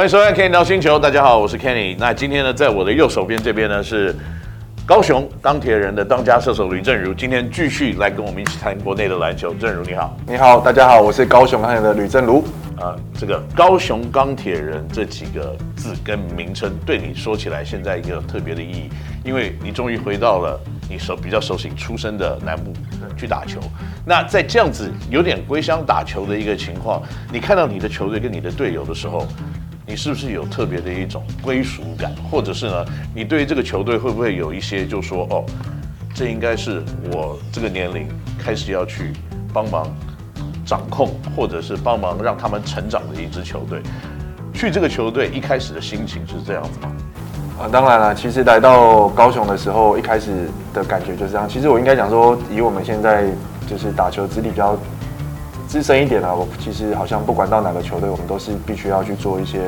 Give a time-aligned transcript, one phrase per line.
[0.00, 1.94] 欢迎收看《Kenny 聊星球》，大家好，我是 Kenny。
[1.98, 4.16] 那今天呢，在我的右手边这边呢是
[4.86, 9.52] 高雄钢铁人的当家射手吕正如，今天继续来跟我们一起谈国内的篮球。
[9.52, 12.42] 正如你好，你好，大家好，我是高雄钢铁人的吕正如。
[12.80, 18.90] 啊，这个高雄钢铁人这几个字跟名称，对你说起来现在一个特别的意义，
[19.22, 20.58] 因为你终于回到了
[20.88, 22.72] 你熟比较熟悉出生的南部
[23.18, 23.60] 去打球。
[24.06, 29.28] 那在这样子有点归乡打球的一个情况，你看到你的球队跟你的队友的时候，
[29.90, 35.44] 你是不是有特别的一种归属感，或者是呢，你对于这个球队会不会有一些就说哦，
[36.14, 36.80] 这应该是
[37.12, 38.06] 我这个年龄
[38.38, 39.12] 开始要去
[39.52, 39.84] 帮忙。
[40.64, 43.80] 掌控，或者是帮忙让他们成长的一支球队，
[44.54, 46.92] 去这个球队一开始的心情是这样子吗？
[47.58, 51.48] 啊，当然了，其实来到高雄的时候，一开始的感觉就是这样。
[51.48, 53.24] 其实我应该讲说，以我们现在
[53.68, 54.78] 就是打球资历比较
[55.70, 59.60] 资深一点啊，我其实好像不管到哪个球队，我们都是必须要去做一些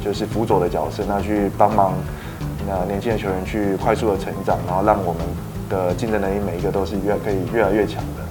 [0.00, 1.94] 就是辅佐的角色，那去帮忙
[2.64, 5.20] 那年轻的球员去快速的成长，然后让我们
[5.68, 8.22] 的竞争能力每一个都是越可以越来越强的。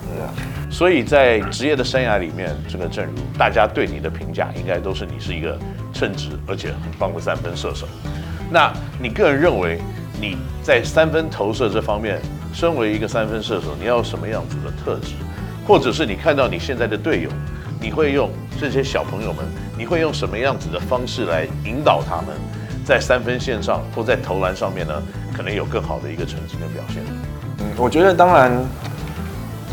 [0.72, 5.60] 所以在职业的生涯里面，这个政儒，大家对你的评价应该都是你是一个
[5.92, 7.86] 称职而且很棒的三分射手。
[8.50, 9.82] 那你个人认为
[10.22, 12.22] 你在三分投射这方面，
[12.54, 15.12] 身为一个三分射手，你要什么样子的特质？
[15.68, 17.30] 或者是你看到你现在的队友，
[17.80, 19.46] 你会用这些小朋友们，
[19.78, 22.28] 你会用什么样子的方式来引导他们，
[22.86, 24.94] 在三分线上或在投篮上面呢，
[25.36, 27.02] 可能有更好的一个成绩的表现？
[27.60, 28.52] 嗯，我觉得当然。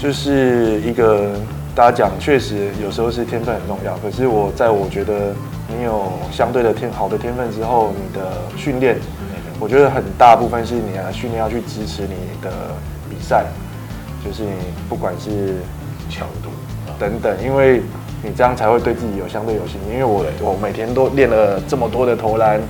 [0.01, 1.33] 就是一个
[1.75, 3.99] 大家讲，确实有时候是天分很重要。
[3.99, 5.35] 可是我在我觉得
[5.67, 8.97] 你有相对的天好的天分之后，你的训练，
[9.59, 12.49] 我觉得很大部分是你啊训练要去支持你的
[13.11, 13.47] 比赛，
[14.25, 14.53] 就是你
[14.89, 15.57] 不管是
[16.09, 16.51] 强度
[16.99, 17.83] 等等，因为
[18.23, 19.93] 你这样才会对自己有相对有信心。
[19.93, 22.61] 因为我我每天都练了这么多的投篮，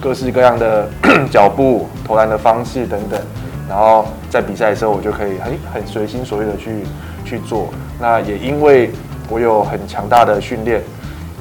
[0.00, 0.88] 各式各样的
[1.30, 3.20] 脚步、投篮的方式等等。
[3.68, 6.82] 然后在比赛的时候，我就可以很很随心所欲的去
[7.24, 7.68] 去做。
[8.00, 8.90] 那也因为
[9.28, 10.82] 我有很强大的训练，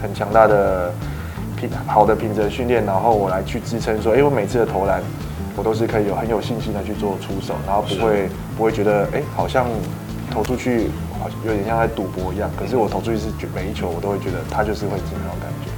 [0.02, 0.94] 很强大的
[1.56, 5.02] 品好的品质训练，然后我来去支撑说，哎，我每次的投篮，
[5.56, 9.66] 我都是可以有很有信心的去做出手，然后不会不会觉得哎，好像
[10.30, 10.90] 投出去
[11.46, 12.50] 有点像在赌博一样。
[12.58, 15.72] 可是我投出去是每一球，我都会觉得它就是会进那种感觉。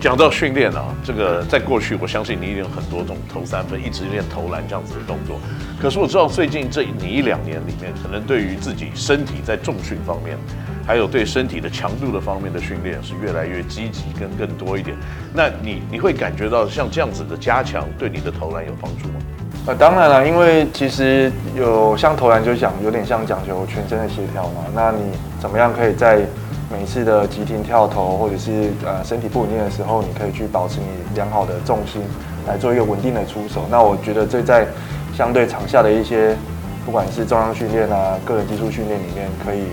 [0.00, 5.38] 讲到训练啊，这个在过去，我相信你一定有很多种投三分，一直练投篮这样子的动作。
[5.80, 10.36] 可是我知道最近这你一两年里面，可能对于自己身体在重训方面，
[10.84, 14.96] 还有对身体的强度的方面的训练是越来越积极跟更多一点。
[15.32, 19.20] 那你你会感觉到像这样子的加强对你的投篮有帮助吗？
[19.64, 24.64] 呃，当然了，因为其实有像投篮就讲有点像讲究全身的协调嘛。
[24.74, 24.98] 那你
[25.40, 26.20] 怎么样可以在
[26.68, 32.02] 每次的急停跳投，或者是呃身体不稳定的时候，你可以去保持你良好的重心，
[32.44, 33.64] 来做一个稳定的出手。
[33.70, 34.66] 那我觉得这在
[35.14, 36.36] 相对场下的一些，
[36.84, 39.66] 不管是重量训练啊、个人技术训练里面，可以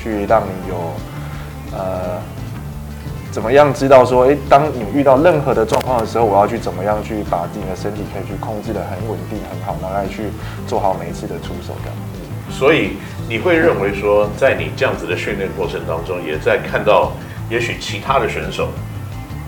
[0.00, 0.76] 去让你有
[1.76, 2.20] 呃
[3.32, 10.24] 怎么样知道说，诶，当你遇到任何的状况的时候，我要去怎么样去把自己的身体可以去控制得很稳定、很好，然后来去
[10.68, 11.96] 做好每一次的出手这样。
[12.48, 12.92] 所以。
[13.28, 17.12] 你会认为说，在你这样子的训练过程当中，也在看到
[17.48, 18.68] 也许其他的选手，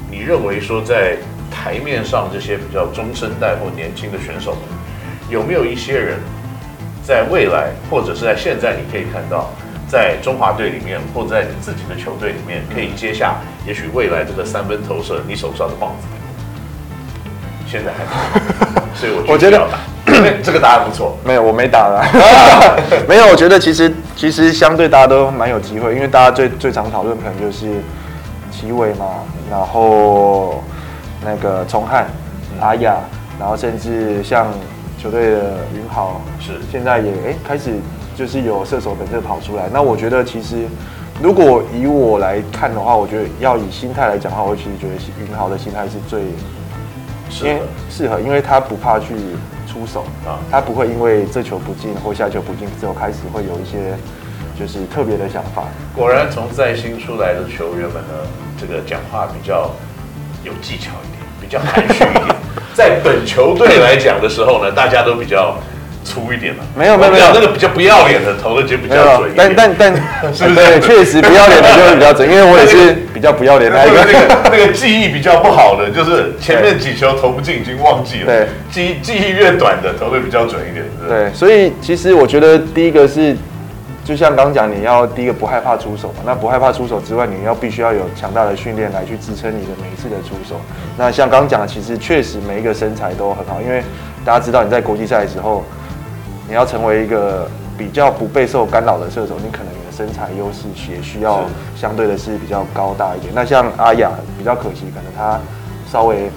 [0.08, 1.16] 你认为说在
[1.50, 4.60] 台面上这些比较中生代或年轻的选手们，
[5.28, 6.18] 有没有一些人
[7.02, 9.50] 在未来或者是在现在，你可以看到
[9.88, 13.36] 在中华队里面或者在你自己的球队里面，可以接下
[13.66, 16.06] 也许未来这个三分投射你手上的棒子？
[17.66, 19.66] 现在还没， 所以我觉得。
[20.44, 22.04] 这个答案不错，没有，我没打了，
[23.08, 23.26] 没有。
[23.26, 27.80] 我觉得其实其实相对大家都蛮有机会，因为大家最最常讨论可能就是
[28.52, 29.06] 齐伟嘛，
[29.50, 30.62] 然后
[31.24, 32.06] 那个崇汉、
[32.60, 32.96] 阿雅，
[33.40, 34.46] 然后甚至像
[35.02, 35.40] 球队的
[35.74, 37.80] 云豪，是现在也哎开始
[38.14, 39.68] 就是有射手本色跑出来。
[39.72, 40.66] 那我觉得其实
[41.22, 44.94] 如果以我来看的话，我觉得要以心态来讲的话，我其实觉得
[45.24, 46.20] 云豪的心态是最
[47.30, 49.14] 适合适合，因为他不怕去。
[49.66, 53.98] 出手啊，他不会因为这球不进或下球不进之后开始会有一些
[54.56, 55.64] 就是特别的想法。
[55.96, 58.14] 果然，从在新出来的球员们呢，
[58.56, 59.72] 这个讲话比较
[60.44, 62.36] 有技巧一点，比较含蓄一点。
[62.72, 65.56] 在本球队来讲的时候呢，大家都比较。
[66.04, 66.62] 粗一点嘛？
[66.76, 69.32] 没有没有没有，那个比较不要脸的投的就比较准。
[69.34, 69.94] 但但但，
[70.32, 70.80] 是不是？
[70.80, 74.04] 确实不要脸的就会比较准，因为我也是比较不要脸那一个。
[74.04, 78.26] 那个那个记忆比较不好的，就是前面几球投不进，已经忘记了。
[78.26, 80.84] 对，记记忆越短的投的比较准一点。
[81.08, 83.34] 对，所以其实我觉得第一个是
[84.04, 86.16] 就像刚刚讲，你要第一个不害怕出手嘛。
[86.26, 90.60] 那不害怕出手之外，你要必须要有强大的训练来去支撑你的每一次的出手。
[90.98, 93.82] 那像刚刚讲的，其实确实每一个身材都很好，因为
[94.22, 95.64] 大家知道你在国际赛的时候，
[96.48, 101.44] 你要成为一个比较不备受干扰的射手，你可能你的身材优势也需要
[101.74, 103.32] 相对的是比较高大一点。
[103.34, 105.40] 那像阿雅比较可惜，可能她
[105.90, 106.30] 稍微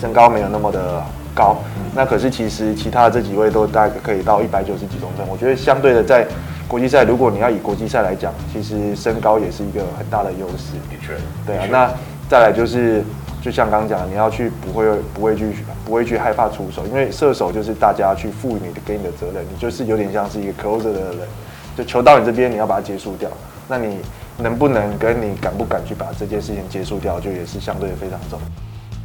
[0.00, 1.02] 身高没有那么的
[1.34, 1.56] 高。
[1.94, 5.26] 那可是其实其他的这几位都大概可以到一百九十几公分。
[5.26, 6.26] 我觉得相对的在
[6.68, 10.74] 国际赛，如果你要以国际赛来讲，其实身高也是一个很大的优势。
[10.88, 11.14] 的确，
[11.44, 11.66] 对啊。
[11.68, 11.90] 那
[12.28, 13.02] 再来就是，
[13.42, 14.84] 就像刚刚讲，你要去不会
[15.14, 15.54] 不会去
[15.84, 21.28] 不会去害怕出手，因为射手就是大家去赋予你的给你的责任，你就是有点像是一个 closer 的人，
[21.76, 23.30] 就球到你这边，你要把它结束掉。
[23.66, 23.98] 那你
[24.36, 28.38] 能不能跟你敢不敢去把这件事情结束掉，就也是相对非常重。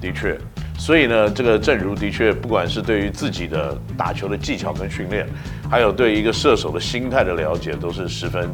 [0.02, 0.38] 的确，
[0.78, 5.26] 所以呢，这个正如的确，不管是对于自己的打球的技巧跟训练，
[5.70, 8.50] 还有对一个射手的心态的了解，都是十分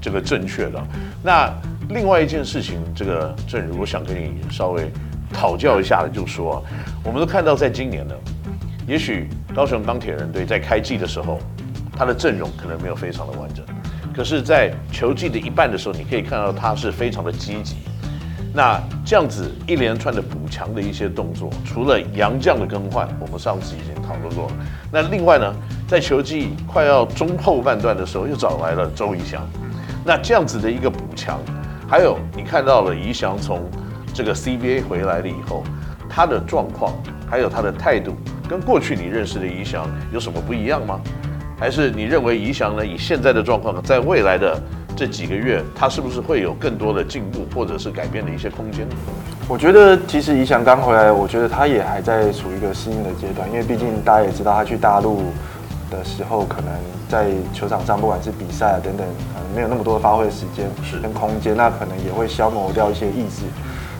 [0.00, 0.82] 这个正确的。
[1.22, 1.48] 那
[1.90, 4.90] 另外一件事情，这个正如我想跟你稍微
[5.32, 6.62] 讨教一下的，就说，
[7.04, 8.14] 我们都看到在今年呢，
[8.86, 11.38] 也许高雄钢铁人队在开季的时候，
[11.96, 13.64] 他的阵容可能没有非常的完整，
[14.14, 17.76] 可是，在球季的一半的时候，你可以看到他是非常的积极。
[18.52, 24.52] 那这样子一连串的补强的一些动作，除了杨将的更换，我们上次已经讨论过了。
[24.90, 25.54] 那另外呢，
[25.86, 29.48] 在球季快要中后半段的时候，又找来了周仪翔。
[30.04, 31.38] 那这样子的一个补强，
[31.88, 33.62] 还有你看到了仪翔从
[34.12, 35.64] 这个 CBA 回来了以后，
[36.08, 36.92] 他的状况，
[37.28, 38.14] 还有他的态度，
[38.48, 41.00] 跟过去你认识的仪翔有什么不一样吗？
[41.58, 44.60] 还是你认为仪翔呢，以现在的状况，在未来的？
[44.96, 48.86] 这几个月，他是不是会有更多的进步，或者是改变的一些空间？
[49.48, 55.22] 我觉得其实宜翔刚回来，我觉得他也还在处于一个适应的阶段，因为毕竟大家也知道，他去大陆
[55.90, 56.70] 的时候，可能
[57.08, 60.68] 在球场上，不管是比赛啊等等，可能没有那么多的发挥的时间
[61.00, 63.44] 跟空间，那可能也会消磨掉一些意志。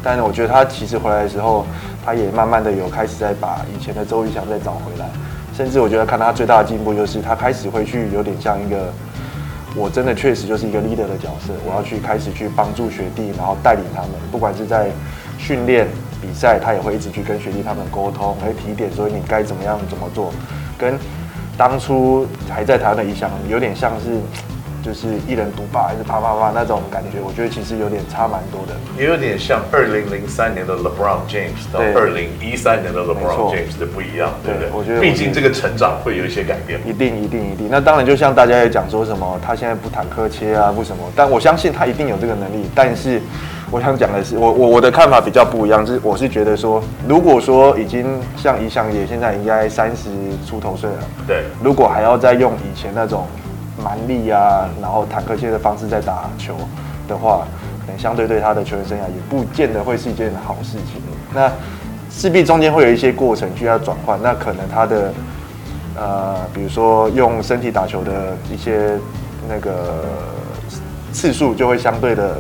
[0.03, 1.67] 但是我觉得他其实回来的时候，
[2.05, 5.09] 他也慢慢的有开始在把以前的周瑜翔再找回来，
[5.55, 8.93] 甚至我觉得看他最大的进步就是他开始会去有点像一个。
[9.77, 14.91] 我真的确实就是一个 leader 的角色，我要去开始去帮助学弟，然后带领他们，不管是在
[15.39, 15.87] 训练、
[16.21, 20.33] 比赛，他也会一直去跟学弟他们沟通，会提点，说你该怎么样怎么做，
[20.77, 20.99] 跟
[21.57, 24.19] 当初还在台湾的仪翔有点像是。
[24.83, 34.69] 就是一人独霸，还是啪啪啪那种感觉，我觉得其实有点差蛮多的，也有点像二零零三年的 LeBron James 到二零一三年的 LeBron James 的不一样，对不对？
[34.73, 36.81] 我觉得，毕竟这个成长会有一些改变。
[36.87, 37.69] 一定一定一定。
[37.71, 42.69] 那当然，就像大家也讲说什么，他现在不坦克切啊，不什么，但我相信他一定有这个能力。
[42.75, 43.21] 但是，
[43.71, 50.09] 我想讲的是，我我我的看法比较不一样，就是我是觉得说，如果说已经像仪翔也现在应该三十
[50.49, 53.27] 出头岁了，对，如果还要再用以前那种。
[53.83, 56.55] 蛮力啊，然后坦克切的方式在打球
[57.09, 57.47] 的话，
[57.85, 61.03] 可能相对对他的球员生涯也不见得会是一件好事情。
[61.35, 61.51] 那
[62.11, 65.13] 势必中间会有一些过程需要转换，那可能他的
[65.97, 68.99] 呃，比如说用身体打球的一些
[69.49, 70.05] 那个
[71.13, 72.37] 次数就会相对的，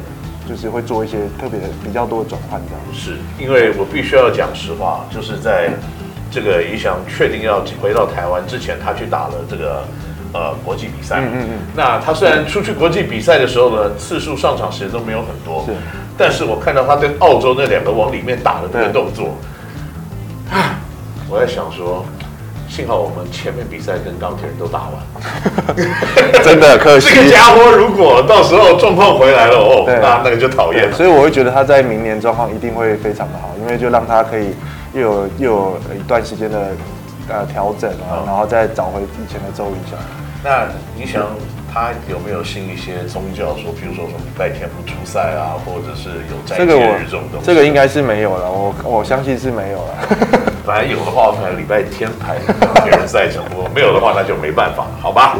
[0.49, 2.81] 就是会做一些特别比较多的转换这样。
[2.93, 5.71] 是因为我必须要讲实话，就是在
[6.31, 9.85] 这个仪翔确定要回到台湾之前，他去打了这个。
[10.32, 15.73] 呃，国际比赛，嗯嗯嗯，那他虽然出去国际比赛的时候呢，次数上场时间都没有很多，是，
[16.16, 19.37] 但是我看到他跟澳洲那两个往里面打的那个动作，
[20.52, 20.78] 啊，
[21.28, 22.05] 我在想说，
[22.69, 25.02] 幸好我们前面比赛跟钢铁人都打完，
[26.45, 34.55] 真的可惜，这个家伙如果到时候状况回来了哦，那那个就讨厌，所以我会觉得他在明年状况一定会非常的好，因为就让他可以
[34.93, 36.69] 又有又有一段时间的。
[37.31, 39.99] 呃，调整啊，然后再找回以前的周瑜翔。
[40.43, 41.27] 那你想
[41.73, 47.47] 他有没有信一些宗教说，说比如说什么礼拜天不出赛啊，或者是有斋戒日这种东西？
[47.47, 49.95] 这个应该是没有了，我我相信是没有了。
[50.67, 52.37] 本来有的话，可能礼拜天排
[52.85, 55.37] 别人赛程，如果没有的话，那就没办法，好吧？